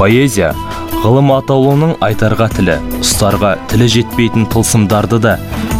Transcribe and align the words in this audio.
поэзия 0.00 0.54
ғылым 1.02 1.28
атаулының 1.34 1.90
айтарға 2.06 2.46
тілі 2.54 2.78
ұстарға 3.02 3.50
тілі 3.68 3.88
жетпейтін 3.92 4.46
тылсымдарды 4.48 5.18
да 5.20 5.34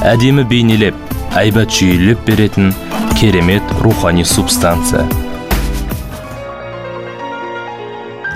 әдемі 0.04 0.45
бейнелеп 0.50 0.99
әйбат 1.41 1.73
жүйелеп 1.73 2.27
беретін 2.27 2.75
керемет 3.17 3.64
рухани 3.80 4.27
субстанция. 4.29 5.06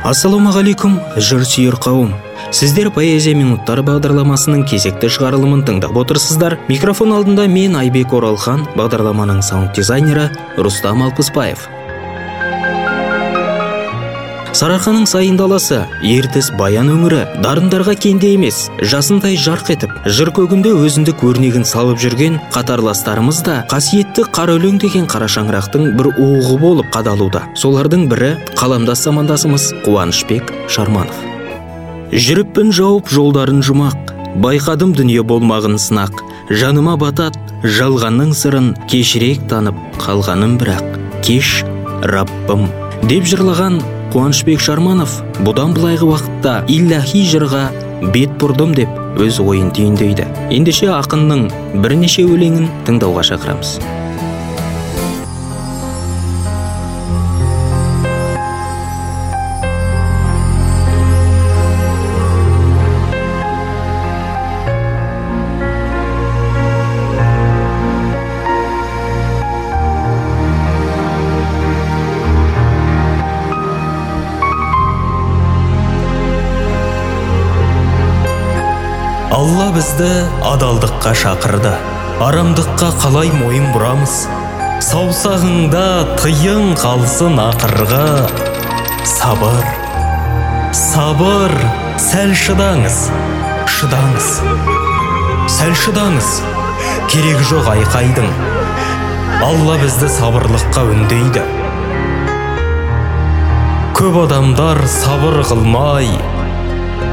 Ассалаумағалейкум 0.09 0.97
жыр 1.20 1.45
сүйер 1.48 1.77
қауым. 1.77 2.16
Сіздер 2.48 2.89
поэзия 2.95 3.37
минуттары 3.37 3.85
бағдарламасының 3.85 4.64
кезекті 4.69 5.12
шығарылымын 5.12 5.66
тыңдап 5.69 6.01
отырсыздар. 6.01 6.59
Микрофон 6.69 7.12
алдында 7.16 7.45
мен 7.48 7.77
айбек 7.80 8.16
оралхан 8.16 8.64
бағдарламаның 8.79 9.45
саунд 9.45 9.77
дизайнері 9.77 10.30
рустам 10.57 11.05
алпысбаев. 11.05 11.69
Сарыарқаның 14.55 15.07
сайын 15.11 15.34
даласы 15.34 15.80
ертіс 16.07 16.52
баян 16.55 16.87
өңірі 16.92 17.41
дарындарға 17.42 17.97
кенде 17.98 18.29
емес 18.37 18.69
жасындай 18.92 19.34
жарқ 19.41 19.73
етіп 19.74 19.95
жыр 20.06 20.29
көгінде 20.37 20.70
өзіндік 20.79 21.24
өрнегін 21.27 21.65
салып 21.66 21.98
жүрген 21.98 22.37
қатарластарымыз 22.55 23.41
да 23.48 23.56
қасиетті 23.73 24.29
қара 24.37 24.55
өлең 24.55 24.79
деген 24.84 25.09
қара 25.10 25.27
шаңырақтың 25.34 25.96
бір 25.98 26.12
уығы 26.12 26.59
болып 26.62 26.93
қадалуда. 26.95 27.48
Солардың 27.59 28.06
бірі 28.12 28.29
қаламдас 28.55 29.02
замандасымыз 29.09 29.65
қуанышбек 29.88 30.52
шарманов. 30.71 31.18
Жүріппін 32.15 32.71
жауып 32.79 33.10
жолдарын 33.10 33.59
жұмақ 33.66 34.15
байқадым 34.45 34.95
дүние 34.95 35.27
болмағын 35.27 35.80
сынақ. 35.82 36.23
Жаныма 36.55 36.95
батат 37.01 37.34
жалғанның 37.65 38.30
сырын 38.38 38.71
кешірек 38.87 39.48
танып 39.51 39.82
қалғаным 39.98 40.60
бірақ 40.62 40.98
кеш 41.27 41.65
раббым. 42.07 42.68
Деп 43.09 43.27
жырлаған 43.27 43.80
қуанышбек 44.14 44.60
шарманов 44.62 45.16
бұдан 45.42 45.73
былайғы 45.74 46.06
уақытта 46.06 46.52
иллахи 46.70 47.24
жырға 47.32 47.64
бет 48.14 48.37
бұрдым 48.38 48.70
деп 48.78 49.18
өз 49.18 49.40
ойын 49.43 49.73
түйіндейді. 49.74 50.29
Ендеше 50.54 50.93
ақынның 50.95 51.48
бірнеше 51.82 52.23
өлеңін 52.23 52.71
тыңдауға 52.87 53.26
шақырамыз. 53.32 53.74
Алла 79.34 79.72
бізді 79.75 80.10
адалдыққа 80.47 81.10
шақырды. 81.19 81.72
Арамдыққа 82.22 82.91
қалай 83.03 83.32
мойын 83.34 83.65
бұрамыз? 83.75 84.12
Саусағыңда 84.87 85.87
тыйың 86.21 86.77
қалсын 86.78 87.41
ақырға 87.43 88.05
сабыр. 89.10 89.65
Сабыр. 90.78 91.55
Сәл 91.99 92.34
шыдаңыз. 92.38 93.00
Шыдаңыз. 93.75 94.28
Сәл 95.56 95.75
шыдаңыз. 95.82 96.31
Керегі 97.10 97.49
жоқ 97.50 97.72
айқайдың. 97.75 98.31
Алла 99.49 99.81
бізді 99.82 100.12
сабырлыққа 100.15 100.87
үндейді. 100.94 101.43
Көп 103.99 104.22
адамдар 104.28 104.84
сабыр 104.91 105.43
қылмай 105.50 106.15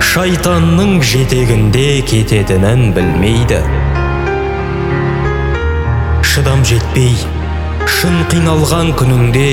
шайтанның 0.02 0.98
жетегінде 1.06 2.02
кететінін 2.10 2.92
білмейді. 2.96 3.62
Шыдам 6.26 6.64
жетпей 6.68 7.14
шын 8.00 8.22
қиналған 8.32 8.92
күніңде 9.00 9.48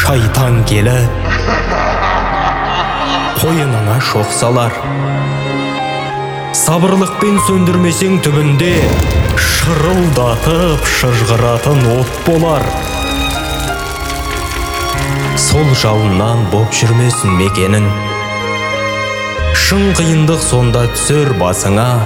шайтан 0.00 0.60
келіп 0.70 1.18
қойыныңа 3.40 3.96
шоқ 4.10 4.32
салар 4.36 4.74
сабырлықпен 6.60 7.40
сөндірмесең 7.46 8.20
түбінде 8.24 8.74
шырылдатып 9.46 10.86
шыжғыратын 10.98 11.82
от 11.96 12.20
болар. 12.26 12.64
Сол 15.40 15.74
жалыннан 15.82 16.46
боп 16.52 16.74
жүрмесін 16.76 17.36
мекенің 17.40 17.88
шын 19.70 19.92
қиындық 19.94 20.40
сонда 20.42 20.80
түсер 20.90 21.28
басыңа. 21.38 22.02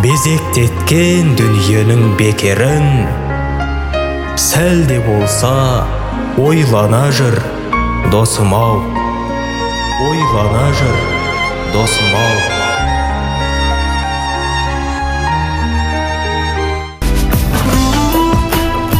Безектеткен 0.00 1.34
дүниенің 1.36 2.14
бекерін. 2.16 2.86
Сәл 4.40 4.86
де 4.88 4.96
болса 5.04 5.84
ойлана 6.40 7.02
жүр 7.12 7.36
досым 8.14 8.54
ау. 8.56 8.78
Ойлана 10.06 10.64
жүр 10.78 10.96
досым 11.74 12.16
ау. 12.22 12.38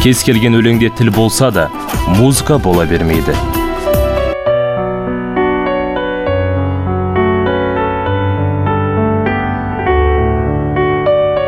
Кез 0.05 0.21
келген 0.29 0.61
өлеңде 0.61 0.93
тіл 0.93 1.09
болса 1.17 1.49
да 1.49 1.71
музыка 2.19 2.59
бола 2.59 2.85
бермейді. 2.85 3.60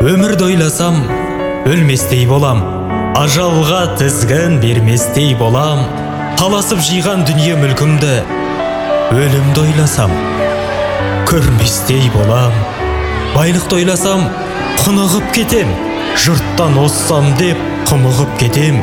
Өмірді 0.04 0.44
ойласам 0.50 0.98
өлместей 1.64 2.26
болам. 2.28 2.58
Ажалға 3.16 3.94
тізгін 3.96 4.58
берместей 4.60 5.32
болам. 5.40 5.80
Таласып 6.36 6.82
жиған 6.84 7.22
дүние 7.24 7.54
мүлкімді 7.56 8.10
өлімді 9.16 9.62
ойласам 9.62 10.12
көрместей 11.30 12.10
болам. 12.12 12.52
Байлықты 13.32 13.80
ойласам 13.80 14.28
құнығып 14.82 15.32
кетем 15.38 15.72
жұрттан 16.20 16.76
озсам 16.84 17.32
деп 17.40 17.64
құмығып 17.88 18.38
кетем. 18.44 18.82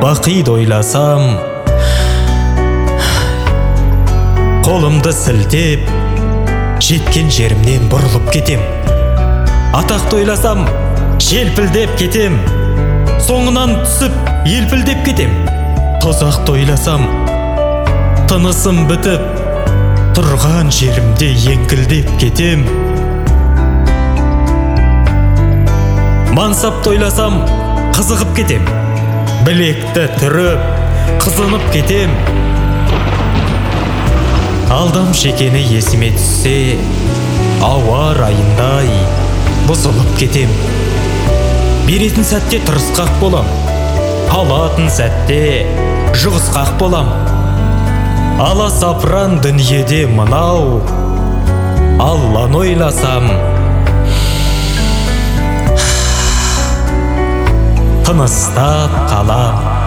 Бақиды 0.00 0.56
ойласам 0.56 1.34
қолымды 4.64 5.12
сілтеп 5.12 5.84
жеткен 6.80 7.28
жерімнен 7.28 7.92
бұрылып 7.92 8.32
кетем. 8.32 8.81
Атақты 9.72 10.16
ойласам 10.20 10.66
желпілдеп 11.22 11.94
кетем. 11.96 12.34
Соңынан 13.24 13.78
түсіп 13.80 14.16
елпілдеп 14.44 15.00
кетем. 15.06 15.32
Тозақты 16.02 16.58
ойласам 16.58 17.06
тынысым 18.28 18.82
бітіп 18.90 19.24
тұрған 20.18 20.68
жерімде 20.76 21.30
еңкілдеп 21.54 22.10
кетем. 22.20 22.66
Мансапты 26.36 26.92
ойласам 26.92 27.40
қызығып 27.96 28.36
кетем. 28.42 28.68
Білекті 29.48 30.04
түріп 30.20 30.68
қызынып 31.24 31.64
кетем. 31.72 32.12
Алдам 34.72 35.12
шекені 35.16 35.64
есіме 35.72 36.12
түссе 36.16 36.76
ауа 37.64 38.12
райындай. 38.20 39.21
Бұзылып 39.68 40.14
кетем. 40.18 40.50
Беретін 41.86 42.26
сәтте 42.26 42.60
тырысқақ 42.66 43.10
болам. 43.20 43.48
Алатын 44.32 44.88
сәтте 44.92 45.40
жұғысқақ 46.22 46.76
болам. 46.80 47.10
Аласапыран 48.42 49.38
дүниеде 49.44 50.06
мынау 50.06 50.80
алланы 52.02 52.62
ойласам. 52.64 53.28
Тыныстап 58.06 58.98
қалам. 59.10 59.81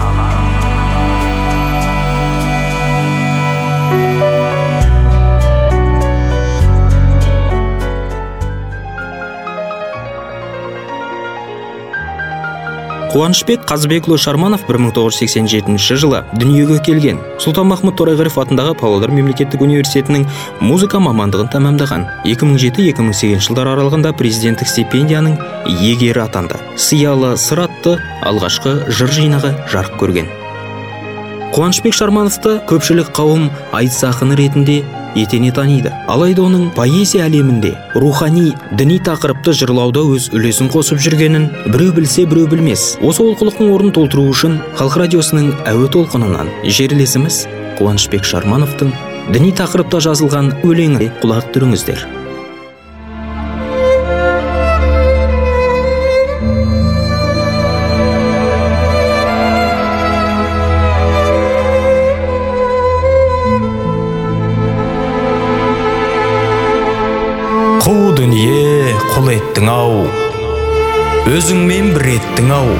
Қуанышбек 13.16 13.62
қазыбекұлы 13.64 14.18
шарманов 14.20 14.66
1987 14.68 15.78
жылы 15.96 16.18
дүниеге 16.36 16.82
келген. 16.84 17.16
Сұлтанмахмұт 17.40 17.96
торайғыров 17.96 18.34
атындағы 18.42 18.74
павлодар 18.76 19.08
мемлекеттік 19.16 19.62
университетінің 19.64 20.26
музыка 20.60 21.00
мамандығын 21.00 21.48
тәмамдаған. 21.54 22.04
2007-2008 22.28 23.40
жылдар 23.46 23.70
аралығында 23.72 24.12
президенттік 24.20 24.68
стипендияның 24.68 25.38
иегері 25.64 26.26
атанды. 26.26 26.60
Сиялы 26.76 27.38
сыр 27.40 27.64
атты 27.64 27.96
алғашқы 28.28 28.92
жыр 28.92 29.16
жинағы 29.16 29.54
жарық 29.72 29.96
көрген. 30.02 30.28
Қуанышбек 31.56 31.96
шармановты 31.96 32.58
көпшілік 32.68 33.16
қауым 33.16 33.48
айтыс 33.72 34.04
ақыны 34.10 34.36
ретінде 34.36 34.82
етене 35.16 35.52
таниды. 35.52 35.92
Алайда 36.06 36.44
оның 36.46 36.68
поэзия 36.76 37.26
әлемінде 37.26 37.72
рухани 37.94 38.52
діни 38.76 38.98
тақырыпты 39.00 39.54
жырлауда 39.56 40.04
өз 40.16 40.28
үлесін 40.36 40.70
қосып 40.72 41.00
жүргенін 41.02 41.48
біреу 41.72 41.94
білсе 41.96 42.26
біреу 42.28 42.50
білмес. 42.52 42.96
Осы 43.00 43.24
олқылықтың 43.24 43.72
орнын 43.72 43.96
толтыру 43.96 44.28
үшін 44.32 44.60
халық 44.76 45.00
радиосының 45.04 45.50
әуе 45.72 45.88
толқынынан 45.96 46.52
жерлесіміз 46.64 47.46
қуанышбек 47.80 48.28
шармановтың 48.28 48.92
діни 49.32 49.50
тақырыпта 49.56 50.04
жазылған 50.10 50.54
өлеңі. 50.66 51.10
Құлақ 51.22 51.50
түріңіздер. 51.56 52.25
Қу 67.86 67.92
дүние 68.18 68.94
құл 69.12 69.28
еттің 69.30 69.68
ау 69.70 69.98
өзіңмен 71.30 71.92
бір 71.94 72.08
еттің 72.16 72.48
ау 72.56 72.72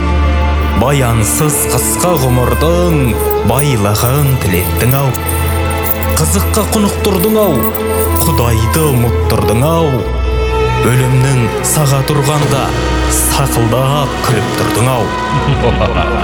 баянсыз 0.81 1.61
қысқа 1.71 2.11
ғұмырдың 2.25 3.13
байлығын 3.47 4.33
тілеттің 4.43 4.97
ау 4.99 5.13
қызыққа 6.19 6.67
құнықтырдың 6.75 7.39
ау 7.39 7.55
құдайды 8.25 8.83
ұмыттырдың 8.89 9.63
ау 9.69 9.95
өлімнің 10.91 11.47
сағат 11.77 12.11
ұрғанда 12.17 12.67
сақылдап 13.23 14.21
күліп 14.27 14.55
тұрдың 14.59 14.91
ау 14.97 15.05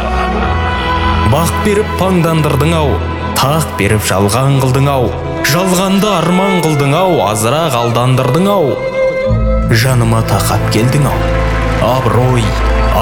бақ 1.37 1.55
беріп 1.69 1.99
паңдандырдың 2.02 2.75
ау 2.82 2.96
тақ 3.38 3.76
беріп 3.78 4.11
жалған 4.11 4.58
қылдың 4.64 4.90
ау 4.90 5.12
жалғанды 5.48 6.08
арман 6.08 6.60
қылдың 6.64 6.92
ау 6.96 7.16
азырақ 7.26 7.74
алдандырдың 7.78 8.48
ау. 8.52 8.68
Жаныма 9.82 10.20
тақап 10.28 10.62
келдің 10.74 11.08
ау. 11.10 11.30
Абырой 11.88 12.44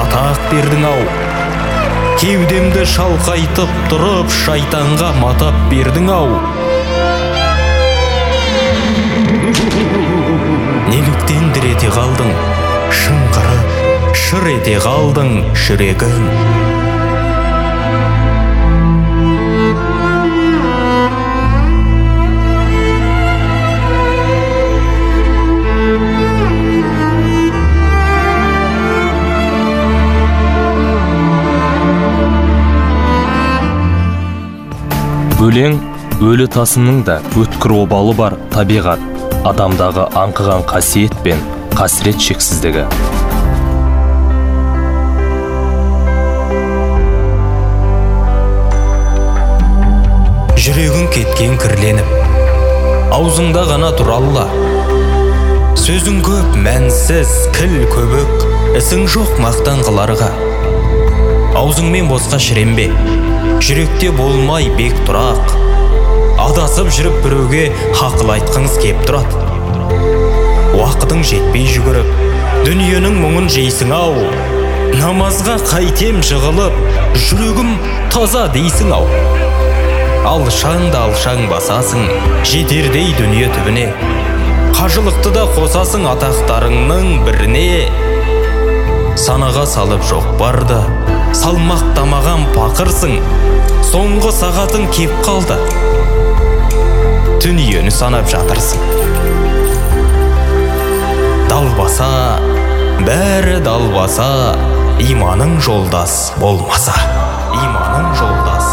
атақ 0.01 0.39
бердің 0.51 0.85
ау. 0.89 1.03
Кеудемді 2.21 2.85
шалқайтып 2.95 3.75
тұрып 3.91 4.33
шайтанға 4.41 5.11
матап 5.21 5.57
бердің 5.71 6.09
ау. 6.15 6.39
Неліктен 10.89 11.51
дір 11.55 11.69
ете 11.75 11.93
қалдың? 11.93 12.33
Шыңғырып 13.01 14.17
шыр 14.25 14.49
ете 14.57 14.77
қалдың 14.83 15.31
жүрегім 15.65 16.27
өлең 35.41 35.77
өлі 36.21 36.45
тасының 36.53 36.99
да 37.07 37.15
өткір 37.39 37.71
обалы 37.79 38.11
бар 38.13 38.35
табиғат 38.53 39.01
адамдағы 39.49 40.03
аңқыған 40.21 40.67
қасиет 40.69 41.15
пен 41.25 41.39
қасірет 41.73 42.21
шексіздігі. 42.21 42.83
Жүрегің 50.61 51.09
кеткен 51.15 51.57
кірленіп 51.63 52.13
аузыңда 53.17 53.65
ғана 53.71 53.89
тұр 53.97 54.13
алла. 54.19 54.45
Сөзің 55.81 56.21
көп 56.27 56.61
мәнсіз 56.69 57.33
кіл 57.57 57.79
көбік 57.95 58.77
ісің 58.77 59.09
жоқ 59.17 59.41
мақтан 59.41 59.81
қыларға. 59.89 60.29
Аузыңмен 61.57 62.13
босқа 62.13 62.37
шіренбе. 62.37 62.91
Жүректе 63.61 64.09
болмай 64.17 64.69
бек 64.77 64.95
тұрақ. 65.05 65.53
Адасып 66.41 66.89
жүріп 66.95 67.19
біреуге 67.21 67.67
хақыл 67.99 68.33
айтқыңыз 68.35 68.77
кеп 68.81 69.03
тұрады. 69.05 69.43
Уақытың 70.79 71.21
жетпей 71.29 71.67
жүгіріп 71.69 72.09
дүниенің 72.65 73.19
мұңын 73.21 73.49
жейсің 73.53 73.93
ау 73.93 74.15
намазға 74.97 75.59
қайтем 75.69 76.23
жығылып 76.25 76.79
жүрегім 77.27 77.75
таза 78.13 78.47
дейсің 78.55 78.91
ау 78.95 79.05
алшаң 80.31 80.87
да 80.93 81.05
алшаң 81.07 81.47
басасың 81.51 82.05
жетердей 82.47 83.13
дүние 83.17 83.49
түбіне. 83.51 83.87
Қажылықты 84.77 85.33
да 85.35 85.45
қосасың 85.55 86.05
атақтарыңның 86.15 87.25
біріне. 87.25 87.87
Санаға 89.19 89.65
салып 89.69 90.05
жоқ 90.07 90.29
барды 90.39 90.79
салмақтамаған 91.37 92.47
пақырсың. 92.55 93.17
Соңғы 93.91 94.31
сағатың 94.35 94.87
кеп 94.95 95.13
қалды. 95.25 95.57
Дүниені 97.41 97.91
санап 97.93 98.29
жатырсың. 98.31 98.83
Далбаса 101.49 102.11
бәрі 103.07 103.59
далбаса 103.65 104.29
иманың 105.07 105.57
жолдас 105.65 106.33
болмаса. 106.39 106.95
Иманың 107.51 108.13
жолдас 108.19 108.69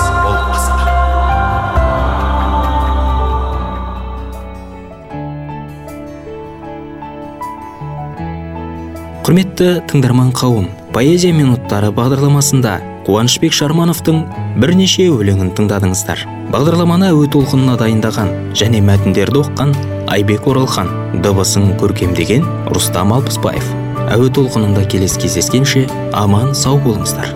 құрметті 9.28 9.82
тыңдарман 9.90 10.31
қауым 10.32 10.70
поэзия 10.93 11.32
минуттары 11.37 11.90
бағдарламасында 11.94 12.75
қуанышбек 13.06 13.55
шармановтың 13.56 14.23
бірнеше 14.61 15.08
өлеңін 15.12 15.52
тыңдадыңыздар. 15.56 16.25
Бағдарламаны 16.52 17.11
әуе 17.12 17.29
толқынына 17.32 17.76
дайындаған 17.81 18.32
және 18.58 18.81
мәтіндерді 18.85 19.43
оққан 19.43 19.75
айбек 20.12 20.49
оралхан 20.49 20.90
дыбысын 21.25 21.75
көркемдеген 21.81 22.44
рустам 22.75 23.12
алпысбаев. 23.17 23.64
Әуе 24.08 24.32
толқынында 24.32 24.87
келесі 24.88 25.25
кездескенше 25.25 25.87
аман 26.17 26.55
сау 26.56 26.81
болыңыздар. 26.85 27.35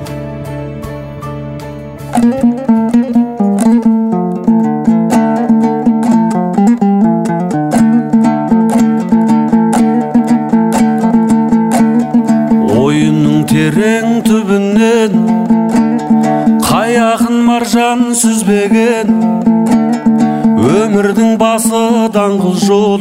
Жол 22.66 23.00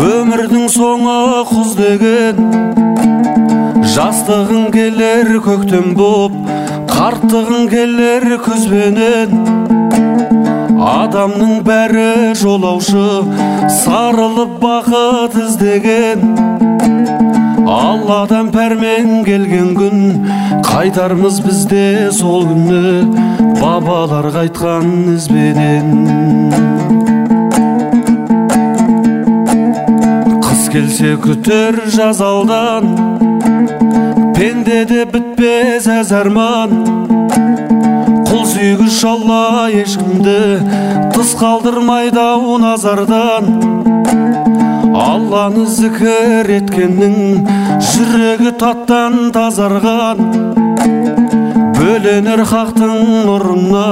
өмірдің 0.00 0.68
соңы 0.72 1.18
құз 1.50 1.74
деген. 1.78 2.36
Жастығың 3.94 4.70
келер 4.74 5.30
көктем 5.44 5.92
боп 5.98 6.34
қарттығың 6.90 7.68
келер 7.72 8.26
күзбенен. 8.44 9.34
Адамның 10.84 11.60
бәрі 11.66 12.34
жолаушы 12.40 13.06
сарылып 13.82 14.58
бақыт 14.62 15.38
іздеген. 15.44 16.26
Алладан 17.74 18.50
пәрмен 18.54 19.24
келген 19.26 19.72
күн 19.78 19.98
қайтармыз 20.68 21.40
бізде 21.46 22.10
сол 22.12 22.46
күні. 22.50 23.08
Бабалар 23.60 24.30
қайтқан 24.34 25.14
ізбенен. 25.16 26.73
Келсе 30.84 31.14
күтер 31.16 31.76
жаз 31.88 32.18
алдан 32.20 32.88
пендеде 34.36 35.06
бітпес 35.08 35.86
әз 35.88 36.10
арман. 36.12 36.74
Құл 38.28 38.42
сүйгіш 38.50 38.98
алла 39.08 39.70
ешкімді 39.72 40.34
тыс 41.14 41.30
қалдырмайды 41.40 42.20
ау 42.20 42.58
назардан. 42.60 43.48
Алланы 45.06 45.64
зікір 45.78 46.52
еткеннің 46.58 47.16
жүрегі 47.88 48.52
таттан 48.60 49.32
тазарған. 49.32 50.20
Бөленер 51.78 52.44
хақтың 52.50 53.24
нұрына 53.30 53.88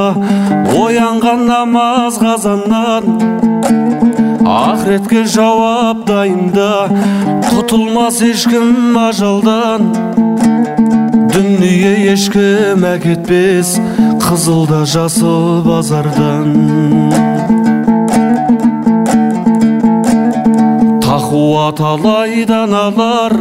оянған 0.76 1.46
намаз 1.48 2.20
қазаннан. 2.20 4.11
Ақыретке 4.42 5.22
жауап 5.30 6.02
дайында 6.06 6.88
құтылмас 7.46 8.18
ешкім 8.26 8.96
ажалдан. 8.98 9.92
Дүние 11.32 11.92
ешкім 12.12 12.82
әкетпес 12.88 13.76
қызыл 14.24 14.66
да 14.70 14.82
жасыл 14.84 15.62
базардан. 15.66 16.50
Тақуа 21.06 21.70
талайдан 21.78 22.74
алар 22.74 23.38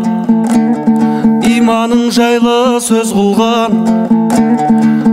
иманың 1.51 2.09
жайлы 2.13 2.79
сөз 2.83 3.15
қылған. 3.17 4.70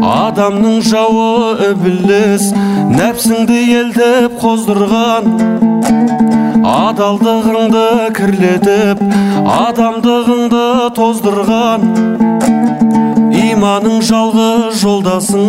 Адамның 0.08 0.78
жауы 0.88 1.54
ібіліс 1.68 2.48
нәпсіңді 2.94 3.58
елдеп 3.78 4.36
қоздырған. 4.40 5.26
Адалдығыңды 6.68 7.84
кірлетіп 8.16 9.02
адамдығыңды 9.54 10.64
тоздырған. 10.98 11.86
Иманың 13.38 14.00
жалғыз 14.08 14.80
жолдасың 14.82 15.48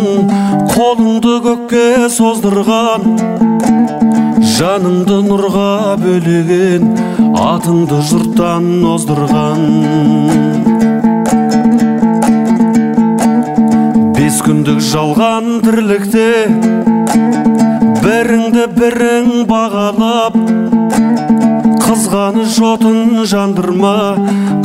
қолыңды 0.74 1.36
көкке 1.46 2.08
создырған. 2.16 3.06
Жаныңды 4.56 5.20
нұрға 5.28 5.96
бөлеген 6.04 6.92
атыңды 7.48 8.02
жұрттан 8.10 8.68
оздырған. 8.94 10.69
Күндік 14.50 14.80
жалған 14.82 15.44
тірлікте 15.62 16.22
біріңді 18.02 18.64
бірің 18.74 19.28
бағалап 19.46 20.34
қызғаныш 21.84 22.56
отын 22.72 23.20
жандырма 23.30 23.92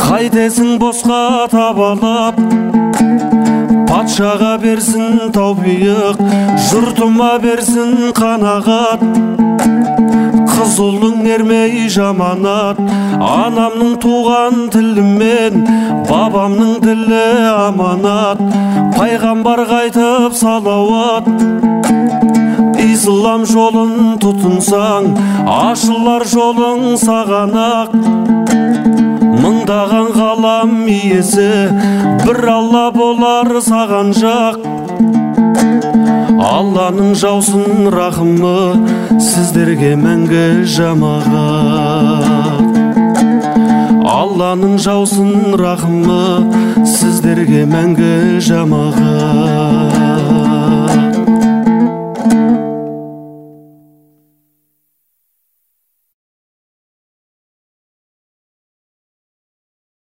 қайтесің 0.02 0.80
босқа 0.82 1.20
табалап 1.54 2.42
патшаға 3.92 4.56
берсін 4.66 5.30
таупиық 5.38 6.26
жұртыма 6.72 7.36
берсін 7.46 8.10
қанағат. 8.18 9.06
Қыз 10.56 10.78
ермей 11.36 11.90
жаманат. 11.90 12.80
Анамның 13.20 13.96
туған 14.04 14.70
тілімен 14.74 15.66
бабамның 16.10 16.80
ділі 16.84 17.26
аманат. 17.52 18.42
Пайғамбар 18.96 19.66
қайтып 19.72 20.36
салауат. 20.40 21.28
Ислам 22.86 23.44
жолын 23.50 24.16
тұтынсаң 24.24 25.12
ашылар 25.52 26.24
жолың 26.32 26.96
саған 27.02 27.56
ақ 27.60 27.98
мыңдаған 29.42 30.08
ғалам 30.16 30.78
иесі 30.90 31.50
бір 32.24 32.42
алла 32.56 32.86
болар 32.96 33.52
саған 33.68 34.14
жақ. 34.22 34.85
Алланың 36.44 37.14
жаусын 37.16 37.88
рахымы 37.94 39.20
сіздерге 39.24 39.94
мәңгі 40.00 40.66
жамағат 40.76 42.80
алланың 44.16 44.76
жаусын 44.86 45.56
рахымы 45.62 46.24
сіздерге 46.96 47.64
мәңгі 47.72 48.42
жамағат 48.50 50.05